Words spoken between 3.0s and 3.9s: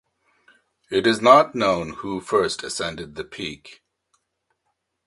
the peak.